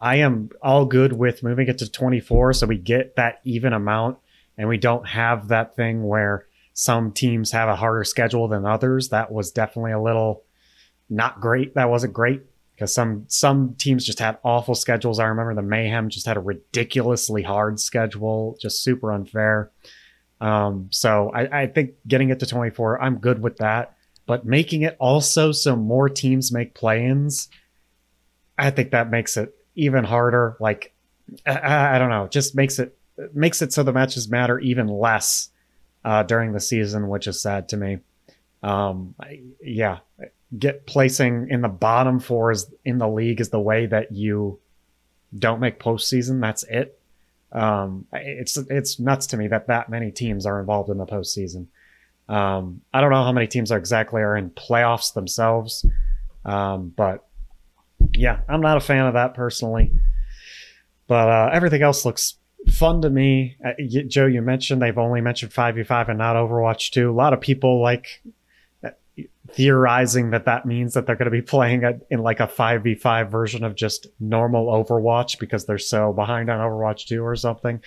[0.00, 4.18] I am all good with moving it to 24 so we get that even amount
[4.56, 9.08] and we don't have that thing where some teams have a harder schedule than others.
[9.08, 10.44] That was definitely a little
[11.10, 11.74] not great.
[11.74, 12.42] That wasn't great
[12.74, 15.18] because some some teams just had awful schedules.
[15.18, 19.72] I remember the Mayhem just had a ridiculously hard schedule, just super unfair.
[20.40, 23.96] Um, so I, I think getting it to 24, I'm good with that.
[24.26, 27.48] But making it also so more teams make play-ins,
[28.56, 30.56] I think that makes it even harder.
[30.60, 30.92] Like
[31.46, 32.96] I, I don't know, just makes it
[33.32, 35.50] makes it so the matches matter even less
[36.04, 37.98] uh, during the season, which is sad to me.
[38.62, 39.98] Um, I, yeah,
[40.58, 44.58] get placing in the bottom four is in the league is the way that you
[45.36, 46.40] don't make postseason.
[46.40, 46.98] That's it.
[47.52, 51.66] Um, it's it's nuts to me that that many teams are involved in the postseason.
[52.28, 55.86] Um, I don't know how many teams are exactly are in playoffs themselves,
[56.44, 57.27] um, but
[58.14, 59.92] yeah, I'm not a fan of that personally.
[61.06, 62.34] But uh, everything else looks
[62.70, 63.56] fun to me.
[63.64, 67.10] Uh, y- Joe, you mentioned they've only mentioned 5v5 and not Overwatch 2.
[67.10, 68.22] A lot of people like
[68.84, 68.90] uh,
[69.50, 73.30] theorizing that that means that they're going to be playing it in like a 5v5
[73.30, 77.80] version of just normal Overwatch because they're so behind on Overwatch 2 or something.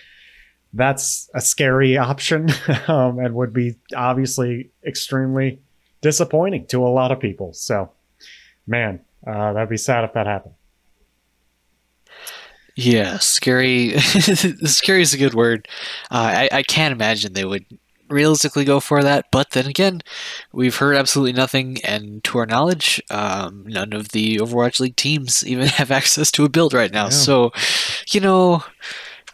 [0.74, 2.49] That's a scary option
[2.88, 5.59] um, and would be obviously extremely
[6.01, 7.53] disappointing to a lot of people.
[7.53, 7.91] So,
[8.66, 10.56] man, uh, that'd be sad if that happened.
[12.76, 13.98] Yeah, scary.
[14.00, 15.68] scary is a good word.
[16.10, 17.66] Uh, I, I can't imagine they would
[18.12, 19.26] realistically go for that.
[19.32, 20.02] But then again,
[20.52, 25.46] we've heard absolutely nothing, and to our knowledge, um, none of the Overwatch League teams
[25.46, 27.06] even have access to a build right now.
[27.06, 27.10] Yeah.
[27.10, 27.52] So,
[28.12, 28.64] you know,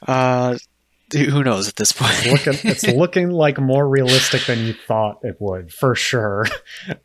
[0.08, 0.58] uh,
[1.14, 2.12] who knows at this point?
[2.26, 6.45] It's looking, it's looking like more realistic than you thought it would, for sure.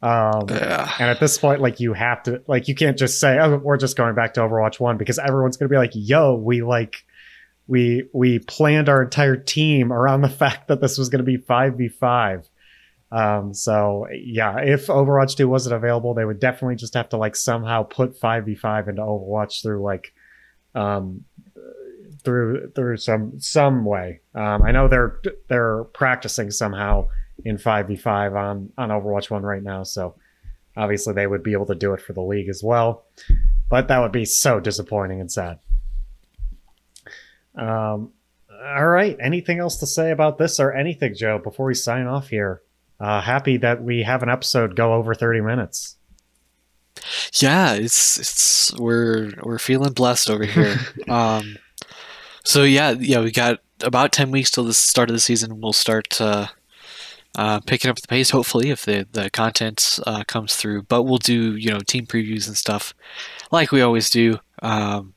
[0.02, 0.92] Um, Yeah.
[0.98, 3.76] and at this point, like you have to, like you can't just say, "Oh, we're
[3.76, 7.04] just going back to Overwatch One," because everyone's going to be like, "Yo, we like."
[7.68, 11.36] We we planned our entire team around the fact that this was going to be
[11.36, 12.48] five v five.
[13.12, 17.36] Um, so yeah, if Overwatch 2 wasn't available, they would definitely just have to like
[17.36, 20.12] somehow put 5v5 into Overwatch through like
[20.74, 21.24] um
[22.24, 24.20] through through some some way.
[24.34, 27.08] Um, I know they're they're practicing somehow
[27.44, 30.14] in 5v5 on on Overwatch 1 right now, so
[30.76, 33.04] obviously they would be able to do it for the league as well.
[33.68, 35.58] But that would be so disappointing and sad.
[37.54, 38.12] Um
[38.64, 42.28] all right, anything else to say about this or anything, Joe, before we sign off
[42.28, 42.62] here?
[43.00, 45.96] Uh, happy that we have an episode go over 30 minutes.
[47.34, 50.76] Yeah, it's it's we're we're feeling blessed over here.
[51.08, 51.56] um,
[52.44, 55.60] so yeah, yeah, we got about ten weeks till the start of the season.
[55.60, 56.48] We'll start uh,
[57.34, 60.82] uh, picking up the pace, hopefully, if the the content uh, comes through.
[60.82, 62.94] But we'll do you know team previews and stuff
[63.50, 64.38] like we always do.
[64.62, 65.14] Um,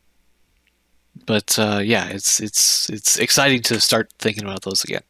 [1.25, 5.01] but uh, yeah, it's it's it's exciting to start thinking about those again.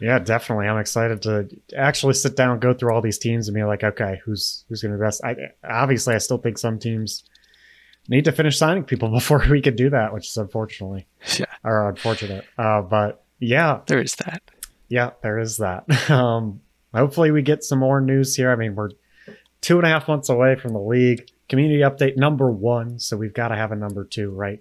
[0.00, 0.66] Yeah, definitely.
[0.66, 4.20] I'm excited to actually sit down, go through all these teams, and be like, okay,
[4.24, 5.22] who's who's going to be best?
[5.24, 7.24] I obviously, I still think some teams
[8.08, 11.06] need to finish signing people before we could do that, which is unfortunately,
[11.38, 12.44] Yeah, or unfortunate.
[12.58, 14.42] Uh, but yeah, there is that.
[14.88, 15.84] yeah, there is that.
[16.10, 16.60] Um,
[16.94, 18.50] hopefully, we get some more news here.
[18.52, 18.90] I mean, we're
[19.60, 21.28] two and a half months away from the league.
[21.48, 24.58] Community update number one, so we've got to have a number two, right?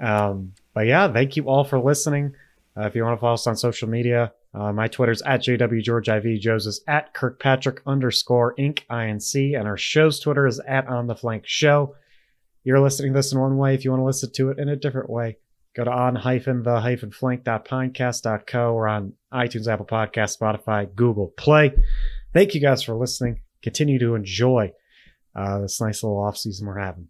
[0.00, 2.34] Um, but yeah, thank you all for listening.
[2.76, 6.40] Uh, if you want to follow us on social media, uh, my Twitter's at JWGeorgeIV,
[6.40, 8.80] Joe's is at Kirkpatrick underscore Inc.
[8.90, 11.94] INC, and our show's Twitter is at On the Flank Show.
[12.64, 13.74] You're listening to this in one way.
[13.74, 15.38] If you want to listen to it in a different way,
[15.74, 21.72] go to on hyphen the hyphen flank.pinecast.co or on iTunes, Apple Podcast, Spotify, Google Play.
[22.32, 23.40] Thank you guys for listening.
[23.62, 24.72] Continue to enjoy
[25.34, 27.08] uh, this nice little off season we're having.